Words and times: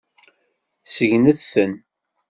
Segnet-ten. 0.85 1.71